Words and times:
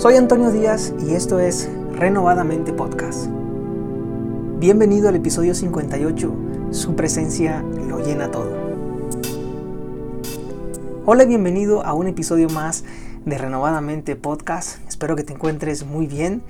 Soy 0.00 0.16
Antonio 0.16 0.50
Díaz 0.50 0.94
y 1.06 1.12
esto 1.12 1.38
es 1.40 1.68
Renovadamente 1.92 2.72
Podcast. 2.72 3.26
Bienvenido 4.58 5.10
al 5.10 5.16
episodio 5.16 5.54
58, 5.54 6.34
su 6.70 6.96
presencia 6.96 7.60
lo 7.60 7.98
llena 7.98 8.30
todo. 8.30 8.50
Hola 11.04 11.24
y 11.24 11.26
bienvenido 11.26 11.84
a 11.84 11.92
un 11.92 12.06
episodio 12.06 12.48
más 12.48 12.82
de 13.26 13.36
Renovadamente 13.36 14.16
Podcast. 14.16 14.78
Espero 14.88 15.16
que 15.16 15.22
te 15.22 15.34
encuentres 15.34 15.84
muy 15.84 16.06
bien. 16.06 16.42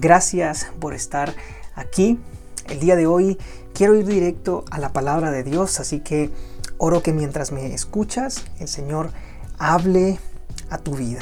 Gracias 0.00 0.66
por 0.80 0.92
estar 0.92 1.32
aquí. 1.76 2.18
El 2.68 2.80
día 2.80 2.96
de 2.96 3.06
hoy 3.06 3.38
quiero 3.74 3.94
ir 3.94 4.06
directo 4.06 4.64
a 4.72 4.80
la 4.80 4.92
palabra 4.92 5.30
de 5.30 5.44
Dios, 5.44 5.78
así 5.78 6.00
que 6.00 6.30
oro 6.78 7.00
que 7.00 7.12
mientras 7.12 7.52
me 7.52 7.72
escuchas, 7.72 8.44
el 8.58 8.66
Señor 8.66 9.10
hable 9.56 10.18
a 10.68 10.78
tu 10.78 10.96
vida. 10.96 11.20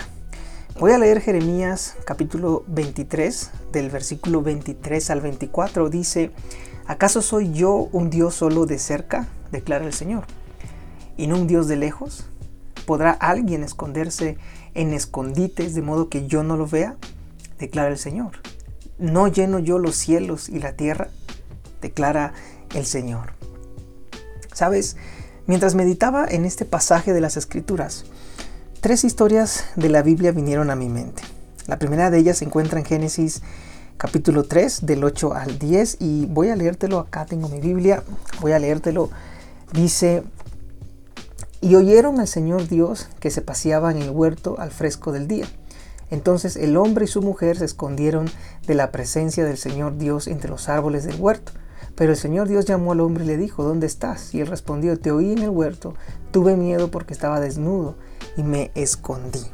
Voy 0.78 0.92
a 0.92 0.98
leer 0.98 1.22
Jeremías 1.22 1.96
capítulo 2.04 2.62
23, 2.66 3.50
del 3.72 3.88
versículo 3.88 4.42
23 4.42 5.08
al 5.08 5.22
24. 5.22 5.88
Dice, 5.88 6.32
¿acaso 6.84 7.22
soy 7.22 7.50
yo 7.50 7.88
un 7.92 8.10
Dios 8.10 8.34
solo 8.34 8.66
de 8.66 8.78
cerca? 8.78 9.26
declara 9.50 9.86
el 9.86 9.94
Señor, 9.94 10.24
y 11.16 11.28
no 11.28 11.36
un 11.36 11.46
Dios 11.46 11.66
de 11.66 11.76
lejos. 11.76 12.26
¿Podrá 12.84 13.12
alguien 13.12 13.64
esconderse 13.64 14.36
en 14.74 14.92
escondites 14.92 15.74
de 15.74 15.80
modo 15.80 16.10
que 16.10 16.26
yo 16.26 16.42
no 16.42 16.58
lo 16.58 16.66
vea? 16.66 16.96
declara 17.58 17.88
el 17.88 17.98
Señor. 17.98 18.32
¿No 18.98 19.28
lleno 19.28 19.58
yo 19.58 19.78
los 19.78 19.96
cielos 19.96 20.50
y 20.50 20.58
la 20.58 20.74
tierra? 20.74 21.08
declara 21.80 22.34
el 22.74 22.84
Señor. 22.84 23.32
Sabes, 24.52 24.98
mientras 25.46 25.74
meditaba 25.74 26.26
en 26.28 26.44
este 26.44 26.66
pasaje 26.66 27.14
de 27.14 27.22
las 27.22 27.38
Escrituras, 27.38 28.04
Tres 28.80 29.04
historias 29.04 29.64
de 29.74 29.88
la 29.88 30.02
Biblia 30.02 30.32
vinieron 30.32 30.70
a 30.70 30.76
mi 30.76 30.88
mente. 30.88 31.22
La 31.66 31.78
primera 31.78 32.10
de 32.10 32.18
ellas 32.18 32.38
se 32.38 32.44
encuentra 32.44 32.78
en 32.78 32.84
Génesis 32.84 33.42
capítulo 33.96 34.44
3 34.44 34.84
del 34.84 35.02
8 35.02 35.34
al 35.34 35.58
10 35.58 35.96
y 35.98 36.26
voy 36.26 36.50
a 36.50 36.56
leértelo, 36.56 36.98
acá 36.98 37.24
tengo 37.24 37.48
mi 37.48 37.58
Biblia, 37.58 38.04
voy 38.40 38.52
a 38.52 38.58
leértelo. 38.58 39.08
Dice, 39.72 40.22
y 41.62 41.74
oyeron 41.74 42.20
al 42.20 42.28
Señor 42.28 42.68
Dios 42.68 43.08
que 43.18 43.30
se 43.30 43.40
paseaba 43.40 43.90
en 43.90 44.02
el 44.02 44.10
huerto 44.10 44.56
al 44.58 44.70
fresco 44.70 45.10
del 45.10 45.26
día. 45.26 45.46
Entonces 46.10 46.54
el 46.54 46.76
hombre 46.76 47.06
y 47.06 47.08
su 47.08 47.22
mujer 47.22 47.56
se 47.56 47.64
escondieron 47.64 48.26
de 48.66 48.74
la 48.74 48.92
presencia 48.92 49.44
del 49.44 49.56
Señor 49.56 49.96
Dios 49.96 50.28
entre 50.28 50.50
los 50.50 50.68
árboles 50.68 51.04
del 51.04 51.18
huerto. 51.18 51.52
Pero 51.96 52.12
el 52.12 52.18
Señor 52.18 52.46
Dios 52.46 52.66
llamó 52.66 52.92
al 52.92 53.00
hombre 53.00 53.24
y 53.24 53.26
le 53.26 53.38
dijo, 53.38 53.64
¿dónde 53.64 53.86
estás? 53.86 54.34
Y 54.34 54.42
él 54.42 54.46
respondió, 54.46 54.98
te 54.98 55.10
oí 55.10 55.32
en 55.32 55.38
el 55.38 55.50
huerto, 55.50 55.94
tuve 56.30 56.56
miedo 56.56 56.90
porque 56.90 57.14
estaba 57.14 57.40
desnudo 57.40 57.96
y 58.36 58.42
me 58.42 58.70
escondí. 58.74 59.44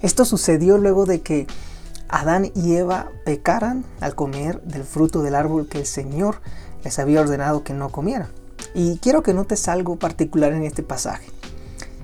Esto 0.00 0.24
sucedió 0.24 0.78
luego 0.78 1.06
de 1.06 1.20
que 1.22 1.46
Adán 2.08 2.50
y 2.54 2.74
Eva 2.74 3.10
pecaran 3.24 3.84
al 4.00 4.14
comer 4.14 4.62
del 4.62 4.84
fruto 4.84 5.22
del 5.22 5.34
árbol 5.34 5.68
que 5.68 5.78
el 5.78 5.86
Señor 5.86 6.40
les 6.84 6.98
había 6.98 7.20
ordenado 7.20 7.64
que 7.64 7.74
no 7.74 7.90
comieran. 7.90 8.28
Y 8.74 8.98
quiero 8.98 9.22
que 9.22 9.34
notes 9.34 9.68
algo 9.68 9.96
particular 9.96 10.52
en 10.52 10.64
este 10.64 10.82
pasaje. 10.82 11.30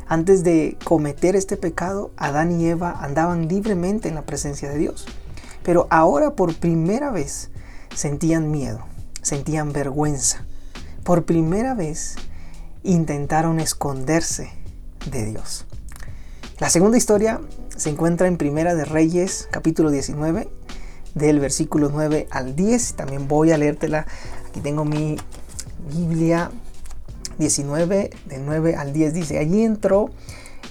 Antes 0.06 0.44
de 0.44 0.76
cometer 0.84 1.36
este 1.36 1.56
pecado, 1.56 2.10
Adán 2.16 2.60
y 2.60 2.66
Eva 2.66 2.98
andaban 3.00 3.48
libremente 3.48 4.08
en 4.08 4.14
la 4.14 4.22
presencia 4.22 4.68
de 4.68 4.78
Dios. 4.78 5.06
Pero 5.62 5.86
ahora 5.88 6.34
por 6.34 6.54
primera 6.54 7.10
vez 7.10 7.50
sentían 7.94 8.50
miedo, 8.50 8.80
sentían 9.22 9.72
vergüenza. 9.72 10.44
Por 11.04 11.24
primera 11.24 11.74
vez 11.74 12.16
intentaron 12.82 13.60
esconderse 13.60 14.50
de 15.10 15.26
Dios. 15.26 15.66
La 16.58 16.70
segunda 16.70 16.96
historia 16.96 17.40
se 17.76 17.90
encuentra 17.90 18.26
en 18.26 18.36
Primera 18.36 18.74
de 18.74 18.84
Reyes, 18.84 19.48
capítulo 19.50 19.90
19, 19.90 20.48
del 21.14 21.40
versículo 21.40 21.88
9 21.90 22.28
al 22.30 22.54
10. 22.54 22.94
También 22.94 23.28
voy 23.28 23.52
a 23.52 23.58
leértela. 23.58 24.06
Aquí 24.48 24.60
tengo 24.60 24.84
mi 24.84 25.16
Biblia 25.92 26.50
19, 27.38 28.10
de 28.26 28.38
9 28.38 28.76
al 28.76 28.92
10. 28.92 29.14
Dice, 29.14 29.38
allí 29.38 29.64
entró 29.64 30.10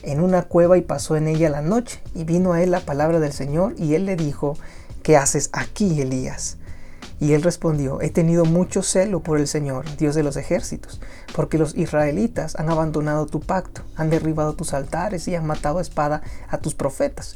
en 0.04 0.22
una 0.22 0.44
cueva 0.44 0.78
y 0.78 0.82
pasó 0.82 1.16
en 1.16 1.28
ella 1.28 1.50
la 1.50 1.62
noche. 1.62 2.02
Y 2.16 2.24
vino 2.24 2.54
a 2.54 2.62
él 2.64 2.72
la 2.72 2.80
palabra 2.80 3.20
del 3.20 3.34
Señor 3.34 3.76
y 3.78 3.96
él 3.96 4.06
le 4.06 4.16
dijo, 4.16 4.58
¿qué 5.02 5.18
haces 5.18 5.50
aquí, 5.52 6.02
Elías? 6.02 6.58
Y 7.24 7.32
él 7.32 7.42
respondió, 7.42 8.02
he 8.02 8.10
tenido 8.10 8.44
mucho 8.44 8.84
celo 8.84 9.22
por 9.22 9.40
el 9.40 9.48
Señor, 9.48 9.86
Dios 9.96 10.14
de 10.14 10.24
los 10.24 10.36
ejércitos, 10.36 11.00
porque 11.34 11.58
los 11.58 11.74
israelitas 11.74 12.58
han 12.58 12.70
abandonado 12.70 13.28
tu 13.28 13.40
pacto, 13.40 13.82
han 13.96 14.10
derribado 14.10 14.56
tus 14.56 14.74
altares 14.74 15.26
y 15.30 15.36
han 15.36 15.48
matado 15.48 15.78
a 15.78 15.82
espada 15.82 16.22
a 16.50 16.58
tus 16.58 16.76
profetas. 16.76 17.36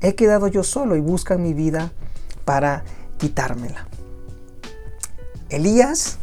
He 0.00 0.16
quedado 0.16 0.48
yo 0.48 0.64
solo 0.64 0.96
y 0.96 1.00
buscan 1.00 1.40
mi 1.40 1.54
vida 1.54 1.92
para 2.44 2.82
quitármela. 3.18 3.86
Elías, 5.50 6.18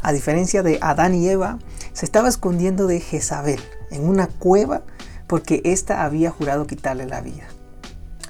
a 0.00 0.14
diferencia 0.14 0.62
de 0.62 0.78
Adán 0.80 1.14
y 1.14 1.28
Eva, 1.28 1.58
se 1.92 2.06
estaba 2.06 2.30
escondiendo 2.30 2.86
de 2.86 3.00
Jezabel 3.00 3.60
en 3.90 4.08
una 4.08 4.26
cueva 4.26 4.84
porque 5.26 5.60
ésta 5.64 6.02
había 6.02 6.30
jurado 6.30 6.66
quitarle 6.66 7.04
la 7.04 7.20
vida. 7.20 7.44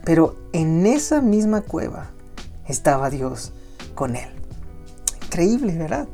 Pero 0.02 0.34
en 0.52 0.86
esa 0.86 1.22
misma 1.22 1.60
cueva 1.60 2.10
estaba 2.66 3.10
Dios 3.10 3.52
con 3.98 4.14
él. 4.14 4.28
Increíble, 5.24 5.76
¿verdad? 5.76 6.06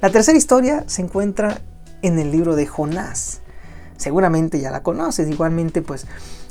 La 0.00 0.10
tercera 0.10 0.38
historia 0.38 0.84
se 0.86 1.02
encuentra 1.02 1.58
en 2.00 2.20
el 2.20 2.30
libro 2.30 2.54
de 2.54 2.68
Jonás. 2.68 3.40
Seguramente 3.96 4.60
ya 4.60 4.70
la 4.70 4.84
conoces, 4.84 5.28
igualmente 5.28 5.82
pues 5.82 6.06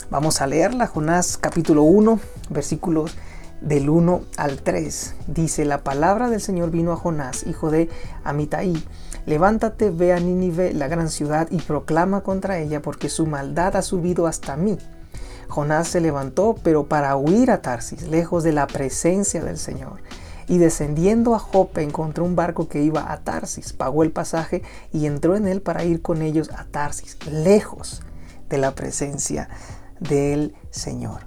vamos 0.10 0.42
a 0.42 0.48
leerla. 0.48 0.88
Jonás 0.88 1.38
capítulo 1.38 1.84
1, 1.84 2.20
versículos 2.50 3.16
del 3.62 3.90
1 3.90 4.22
al 4.36 4.62
3. 4.62 5.16
Dice, 5.28 5.64
la 5.64 5.82
palabra 5.82 6.30
del 6.30 6.42
Señor 6.42 6.72
vino 6.72 6.92
a 6.92 6.98
Jonás, 6.98 7.48
hijo 7.48 7.72
de 7.72 7.88
Amitai. 8.26 8.84
Levántate, 9.26 9.92
ve 9.92 10.12
a 10.12 10.20
Nínive, 10.20 10.74
la 10.74 10.90
gran 10.90 11.08
ciudad, 11.08 11.48
y 11.52 11.60
proclama 11.60 12.20
contra 12.20 12.60
ella, 12.60 12.82
porque 12.82 13.08
su 13.08 13.28
maldad 13.28 13.78
ha 13.78 13.82
subido 13.82 14.28
hasta 14.28 14.58
mí. 14.58 14.78
Jonás 15.48 15.88
se 15.88 16.02
levantó, 16.02 16.56
pero 16.62 16.88
para 16.88 17.16
huir 17.16 17.50
a 17.50 17.62
Tarsis, 17.62 18.10
lejos 18.10 18.44
de 18.44 18.52
la 18.52 18.68
presencia 18.68 19.42
del 19.42 19.58
Señor 19.58 20.02
y 20.52 20.58
descendiendo 20.58 21.34
a 21.34 21.40
Jope 21.40 21.82
encontró 21.82 22.26
un 22.26 22.36
barco 22.36 22.68
que 22.68 22.84
iba 22.84 23.10
a 23.10 23.24
Tarsis, 23.24 23.72
pagó 23.72 24.04
el 24.04 24.12
pasaje 24.12 24.64
y 24.92 25.06
entró 25.06 25.38
en 25.38 25.48
él 25.48 25.62
para 25.62 25.86
ir 25.86 26.02
con 26.02 26.22
ellos 26.22 26.50
a 26.54 26.66
Tarsis, 26.66 27.18
lejos 27.26 28.02
de 28.50 28.58
la 28.58 28.76
presencia 28.76 29.48
del 30.02 30.54
Señor. 30.70 31.22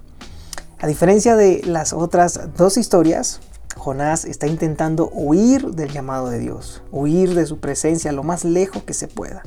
A 0.79 0.85
diferencia 0.85 1.35
de 1.35 1.63
las 1.65 1.91
otras 1.91 2.39
dos 2.55 2.77
historias, 2.77 3.39
Jonás 3.75 4.25
está 4.25 4.45
intentando 4.45 5.09
huir 5.11 5.71
del 5.71 5.91
llamado 5.91 6.29
de 6.29 6.37
Dios, 6.37 6.83
huir 6.91 7.33
de 7.33 7.47
su 7.47 7.59
presencia 7.59 8.11
lo 8.11 8.21
más 8.21 8.45
lejos 8.45 8.83
que 8.83 8.93
se 8.93 9.07
pueda. 9.07 9.41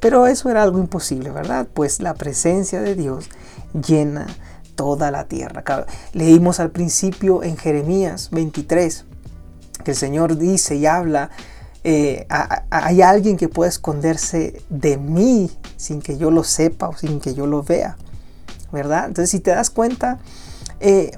Pero 0.00 0.26
eso 0.26 0.48
era 0.48 0.62
algo 0.62 0.78
imposible, 0.78 1.30
¿verdad? 1.30 1.68
Pues 1.74 2.00
la 2.00 2.14
presencia 2.14 2.80
de 2.80 2.94
Dios 2.94 3.28
llena 3.74 4.26
toda 4.74 5.10
la 5.10 5.24
tierra. 5.24 5.64
Leímos 6.12 6.60
al 6.60 6.70
principio 6.70 7.42
en 7.42 7.56
Jeremías 7.56 8.30
23 8.32 9.04
que 9.84 9.90
el 9.92 9.96
Señor 9.96 10.36
dice 10.38 10.76
y 10.76 10.86
habla, 10.86 11.30
eh, 11.84 12.26
hay 12.70 13.02
alguien 13.02 13.36
que 13.36 13.48
puede 13.48 13.70
esconderse 13.70 14.62
de 14.68 14.96
mí 14.96 15.50
sin 15.76 16.00
que 16.00 16.16
yo 16.16 16.30
lo 16.30 16.44
sepa 16.44 16.88
o 16.88 16.96
sin 16.96 17.20
que 17.20 17.34
yo 17.34 17.46
lo 17.46 17.62
vea, 17.62 17.96
¿verdad? 18.70 19.06
Entonces 19.06 19.30
si 19.30 19.40
te 19.40 19.50
das 19.50 19.70
cuenta, 19.70 20.20
eh, 20.78 21.10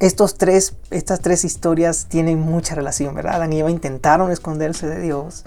estos 0.00 0.36
tres, 0.36 0.74
estas 0.90 1.20
tres 1.20 1.44
historias 1.44 2.06
tienen 2.08 2.38
mucha 2.38 2.74
relación, 2.74 3.14
¿verdad? 3.14 3.36
Adán 3.36 3.52
y 3.52 3.60
Eva 3.60 3.70
intentaron 3.70 4.30
esconderse 4.30 4.86
de 4.86 5.00
Dios. 5.00 5.44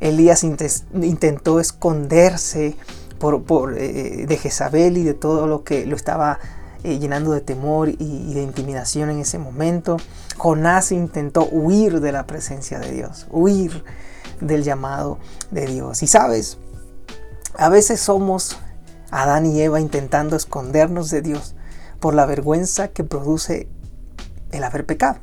Elías 0.00 0.42
intentó 0.44 1.60
esconderse 1.60 2.76
por, 3.44 3.76
eh, 3.78 4.26
de 4.26 4.36
Jezabel 4.36 4.98
y 4.98 5.04
de 5.04 5.14
todo 5.14 5.46
lo 5.46 5.64
que 5.64 5.86
lo 5.86 5.96
estaba 5.96 6.38
eh, 6.82 6.98
llenando 6.98 7.32
de 7.32 7.40
temor 7.40 7.88
y, 7.88 8.34
de 8.34 8.42
intimidación 8.42 9.08
en 9.08 9.20
ese 9.20 9.38
momento. 9.38 9.96
Jonás 10.36 10.92
intentó 10.92 11.48
huir 11.50 12.00
de 12.00 12.12
la 12.12 12.26
presencia 12.26 12.78
de 12.78 12.90
Dios, 12.92 13.26
huir 13.30 13.84
del 14.40 14.62
llamado 14.62 15.18
de 15.50 15.66
Dios. 15.66 16.02
Y 16.02 16.06
sabes, 16.06 16.58
a 17.56 17.70
veces 17.70 18.00
somos 18.00 18.58
Adán 19.10 19.46
y 19.46 19.60
Eva 19.62 19.80
intentando 19.80 20.36
escondernos 20.36 21.08
de 21.10 21.22
Dios 21.22 21.54
por 22.00 22.14
la 22.14 22.26
vergüenza 22.26 22.88
que 22.88 23.04
produce 23.04 23.68
el 24.50 24.62
haber 24.62 24.84
pecado. 24.84 25.18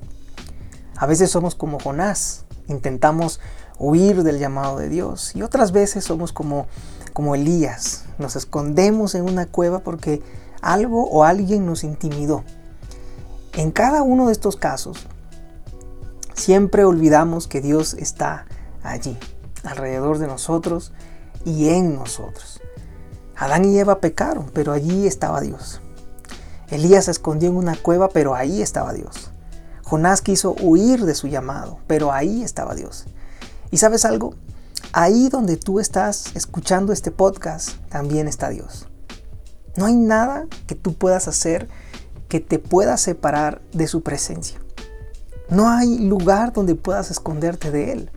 A 0.97 1.05
veces 1.05 1.29
somos 1.29 1.53
como 1.53 1.79
Jonás, 1.79 2.45
intentamos 2.67 3.39
huir 3.81 4.23
del 4.23 4.39
llamado 4.39 4.77
de 4.77 4.89
Dios. 4.89 5.35
Y 5.35 5.41
otras 5.41 5.71
veces 5.71 6.03
somos 6.03 6.31
como 6.31 6.67
como 7.13 7.35
Elías. 7.35 8.05
Nos 8.17 8.35
escondemos 8.35 9.15
en 9.15 9.23
una 9.23 9.45
cueva 9.45 9.79
porque 9.79 10.21
algo 10.61 11.07
o 11.09 11.23
alguien 11.23 11.65
nos 11.65 11.83
intimidó. 11.83 12.43
En 13.53 13.71
cada 13.71 14.01
uno 14.01 14.27
de 14.27 14.33
estos 14.33 14.55
casos, 14.55 15.05
siempre 16.33 16.85
olvidamos 16.85 17.47
que 17.47 17.61
Dios 17.61 17.93
está 17.95 18.45
allí, 18.83 19.17
alrededor 19.63 20.19
de 20.19 20.27
nosotros 20.27 20.93
y 21.43 21.69
en 21.69 21.95
nosotros. 21.95 22.61
Adán 23.35 23.65
y 23.65 23.77
Eva 23.77 23.99
pecaron, 23.99 24.49
pero 24.53 24.71
allí 24.71 25.07
estaba 25.07 25.41
Dios. 25.41 25.81
Elías 26.69 27.05
se 27.05 27.11
escondió 27.11 27.49
en 27.49 27.57
una 27.57 27.75
cueva, 27.75 28.07
pero 28.09 28.33
ahí 28.33 28.61
estaba 28.61 28.93
Dios. 28.93 29.31
Jonás 29.83 30.21
quiso 30.21 30.55
huir 30.61 31.03
de 31.03 31.15
su 31.15 31.27
llamado, 31.27 31.79
pero 31.87 32.13
ahí 32.13 32.43
estaba 32.43 32.75
Dios. 32.75 33.07
¿Y 33.71 33.77
sabes 33.77 34.03
algo? 34.03 34.35
Ahí 34.91 35.29
donde 35.29 35.55
tú 35.55 35.79
estás 35.79 36.35
escuchando 36.35 36.91
este 36.91 37.09
podcast, 37.09 37.77
también 37.87 38.27
está 38.27 38.49
Dios. 38.49 38.89
No 39.77 39.85
hay 39.85 39.95
nada 39.95 40.47
que 40.67 40.75
tú 40.75 40.93
puedas 40.93 41.29
hacer 41.29 41.69
que 42.27 42.41
te 42.41 42.59
pueda 42.59 42.97
separar 42.97 43.61
de 43.71 43.87
su 43.87 44.01
presencia. 44.01 44.59
No 45.49 45.69
hay 45.69 45.99
lugar 45.99 46.51
donde 46.51 46.75
puedas 46.75 47.11
esconderte 47.11 47.71
de 47.71 47.93
Él. 47.93 48.11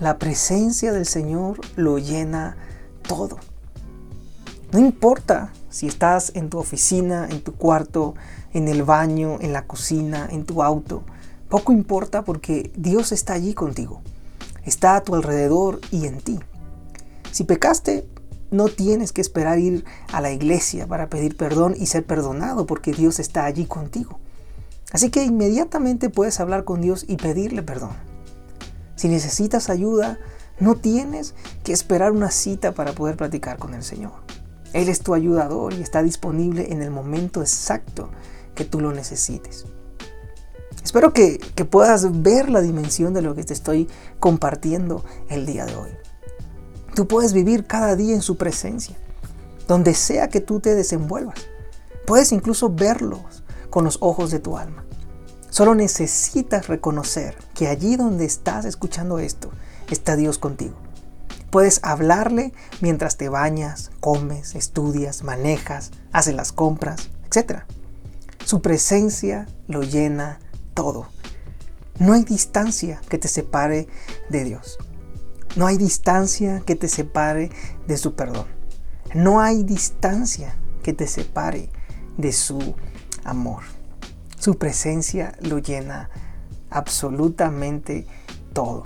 La 0.00 0.18
presencia 0.18 0.92
del 0.92 1.04
Señor 1.04 1.60
lo 1.76 1.98
llena 1.98 2.56
todo. 3.06 3.36
No 4.72 4.78
importa 4.78 5.52
si 5.68 5.86
estás 5.86 6.32
en 6.34 6.48
tu 6.48 6.58
oficina, 6.58 7.28
en 7.30 7.42
tu 7.42 7.52
cuarto, 7.52 8.14
en 8.54 8.68
el 8.68 8.84
baño, 8.84 9.36
en 9.40 9.52
la 9.52 9.66
cocina, 9.66 10.26
en 10.30 10.46
tu 10.46 10.62
auto. 10.62 11.04
Poco 11.50 11.72
importa 11.72 12.24
porque 12.24 12.72
Dios 12.74 13.12
está 13.12 13.34
allí 13.34 13.52
contigo. 13.52 14.00
Está 14.68 14.96
a 14.96 15.00
tu 15.02 15.14
alrededor 15.14 15.80
y 15.90 16.04
en 16.04 16.20
ti. 16.20 16.38
Si 17.32 17.44
pecaste, 17.44 18.06
no 18.50 18.68
tienes 18.68 19.14
que 19.14 19.22
esperar 19.22 19.58
ir 19.58 19.86
a 20.12 20.20
la 20.20 20.30
iglesia 20.30 20.86
para 20.86 21.08
pedir 21.08 21.38
perdón 21.38 21.74
y 21.74 21.86
ser 21.86 22.04
perdonado 22.04 22.66
porque 22.66 22.92
Dios 22.92 23.18
está 23.18 23.46
allí 23.46 23.64
contigo. 23.64 24.20
Así 24.92 25.08
que 25.08 25.24
inmediatamente 25.24 26.10
puedes 26.10 26.38
hablar 26.38 26.64
con 26.64 26.82
Dios 26.82 27.06
y 27.08 27.16
pedirle 27.16 27.62
perdón. 27.62 27.92
Si 28.94 29.08
necesitas 29.08 29.70
ayuda, 29.70 30.18
no 30.60 30.74
tienes 30.74 31.34
que 31.64 31.72
esperar 31.72 32.12
una 32.12 32.30
cita 32.30 32.74
para 32.74 32.92
poder 32.92 33.16
platicar 33.16 33.56
con 33.56 33.72
el 33.72 33.82
Señor. 33.82 34.12
Él 34.74 34.90
es 34.90 35.00
tu 35.00 35.14
ayudador 35.14 35.72
y 35.72 35.80
está 35.80 36.02
disponible 36.02 36.74
en 36.74 36.82
el 36.82 36.90
momento 36.90 37.40
exacto 37.40 38.10
que 38.54 38.66
tú 38.66 38.80
lo 38.80 38.92
necesites. 38.92 39.64
Espero 40.82 41.12
que, 41.12 41.38
que 41.38 41.64
puedas 41.64 42.22
ver 42.22 42.48
la 42.48 42.60
dimensión 42.60 43.14
de 43.14 43.22
lo 43.22 43.34
que 43.34 43.44
te 43.44 43.52
estoy 43.52 43.88
compartiendo 44.20 45.04
el 45.28 45.46
día 45.46 45.64
de 45.66 45.76
hoy. 45.76 45.90
Tú 46.94 47.06
puedes 47.06 47.32
vivir 47.32 47.66
cada 47.66 47.94
día 47.94 48.14
en 48.14 48.22
su 48.22 48.36
presencia, 48.36 48.96
donde 49.66 49.94
sea 49.94 50.28
que 50.28 50.40
tú 50.40 50.60
te 50.60 50.74
desenvuelvas. 50.74 51.38
Puedes 52.06 52.32
incluso 52.32 52.70
verlos 52.70 53.44
con 53.70 53.84
los 53.84 53.98
ojos 54.00 54.30
de 54.30 54.40
tu 54.40 54.56
alma. 54.56 54.84
Solo 55.50 55.74
necesitas 55.74 56.68
reconocer 56.68 57.36
que 57.54 57.68
allí 57.68 57.96
donde 57.96 58.24
estás 58.24 58.64
escuchando 58.64 59.18
esto, 59.18 59.50
está 59.90 60.16
Dios 60.16 60.38
contigo. 60.38 60.76
Puedes 61.50 61.80
hablarle 61.82 62.52
mientras 62.80 63.16
te 63.16 63.28
bañas, 63.28 63.90
comes, 64.00 64.54
estudias, 64.54 65.22
manejas, 65.22 65.90
haces 66.12 66.34
las 66.34 66.52
compras, 66.52 67.08
etc. 67.26 67.62
Su 68.44 68.60
presencia 68.60 69.46
lo 69.66 69.82
llena 69.82 70.40
todo. 70.78 71.08
No 71.98 72.12
hay 72.12 72.22
distancia 72.22 73.00
que 73.08 73.18
te 73.18 73.26
separe 73.26 73.88
de 74.30 74.44
Dios. 74.44 74.78
No 75.56 75.66
hay 75.66 75.76
distancia 75.76 76.62
que 76.64 76.76
te 76.76 76.86
separe 76.86 77.50
de 77.88 77.96
su 77.96 78.14
perdón. 78.14 78.46
No 79.12 79.40
hay 79.40 79.64
distancia 79.64 80.54
que 80.84 80.92
te 80.92 81.08
separe 81.08 81.68
de 82.16 82.30
su 82.30 82.76
amor. 83.24 83.64
Su 84.38 84.56
presencia 84.56 85.36
lo 85.40 85.58
llena 85.58 86.10
absolutamente 86.70 88.06
todo. 88.52 88.84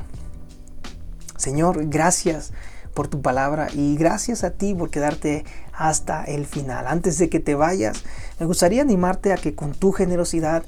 Señor, 1.37 1.91
gracias 1.91 2.55
por 2.95 3.09
tu 3.09 3.21
palabra 3.21 3.69
y 3.71 3.97
gracias 3.97 4.45
a 4.45 4.53
ti 4.53 4.75
por 4.75 4.89
quedarte 4.89 5.45
hasta 5.75 6.25
el 6.25 6.47
final. 6.47 6.87
Antes 6.87 7.19
de 7.19 7.29
que 7.29 7.39
te 7.39 7.55
vayas, 7.55 8.03
me 8.41 8.47
gustaría 8.47 8.81
animarte 8.81 9.35
a 9.35 9.37
que 9.37 9.55
con 9.55 9.75
tu 9.75 9.93
generosidad 9.93 10.65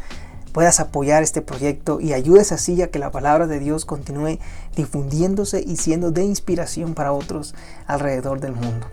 puedas 0.54 0.78
apoyar 0.78 1.24
este 1.24 1.42
proyecto 1.42 2.00
y 2.00 2.12
ayudes 2.12 2.52
así 2.52 2.80
a 2.80 2.88
que 2.88 3.00
la 3.00 3.10
palabra 3.10 3.48
de 3.48 3.58
Dios 3.58 3.84
continúe 3.84 4.38
difundiéndose 4.76 5.64
y 5.66 5.76
siendo 5.76 6.12
de 6.12 6.22
inspiración 6.22 6.94
para 6.94 7.12
otros 7.12 7.56
alrededor 7.88 8.38
del 8.38 8.52
mundo. 8.52 8.86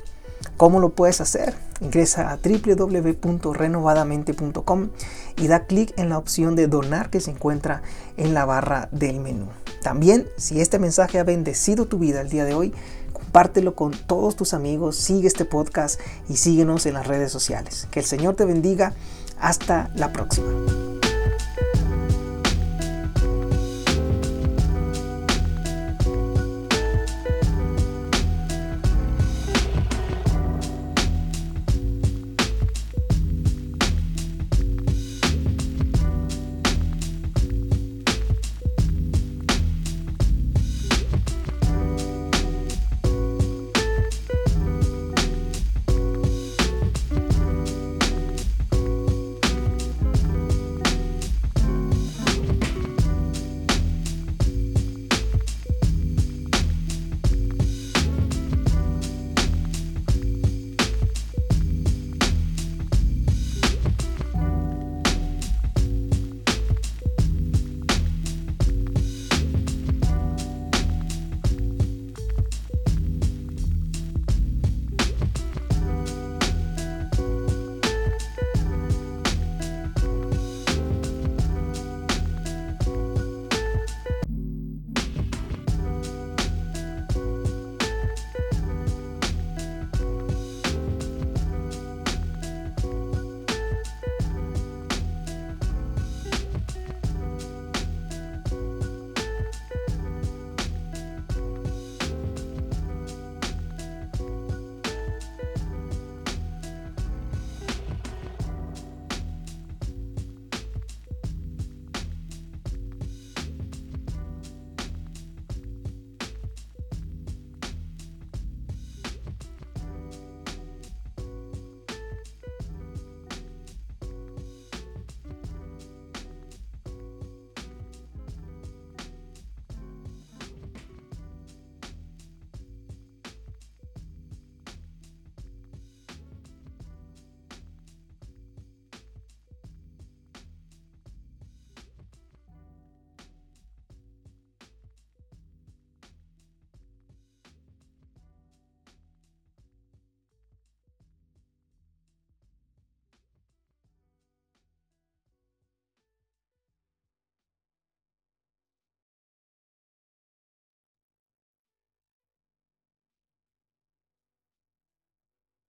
¿Cómo 0.58 0.80
lo 0.80 0.90
puedes 0.90 1.22
hacer? 1.22 1.54
Ingresa 1.80 2.32
a 2.32 2.38
www.renovadamente.com 2.38 4.90
y 5.38 5.48
da 5.48 5.68
clic 5.68 5.94
en 5.98 6.10
la 6.10 6.18
opción 6.18 6.56
de 6.56 6.66
donar 6.66 7.12
que 7.12 7.22
se 7.22 7.30
encuentra 7.30 7.84
en 8.18 8.34
la 8.34 8.46
barra 8.46 8.90
del 8.92 9.20
menú. 9.20 9.46
También, 9.84 10.28
si 10.38 10.62
este 10.62 10.80
mensaje 10.80 11.20
ha 11.20 11.24
bendecido 11.24 11.86
tu 11.86 12.00
vida 12.00 12.22
el 12.22 12.30
día 12.30 12.46
de 12.46 12.56
hoy, 12.56 12.74
compártelo 13.14 13.76
con 13.76 13.92
todos 13.92 14.36
tus 14.36 14.56
amigos, 14.56 14.96
sigue 14.96 15.28
este 15.28 15.46
podcast 15.46 16.00
y 16.28 16.38
síguenos 16.38 16.88
en 16.88 16.96
las 16.96 17.06
redes 17.06 17.32
sociales. 17.32 17.88
Que 17.92 18.00
el 18.00 18.08
Señor 18.08 18.34
te 18.36 18.46
bendiga. 18.46 18.94
Hasta 19.40 19.92
la 19.96 20.12
próxima. 20.12 20.91